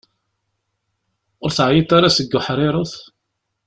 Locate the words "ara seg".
1.97-2.33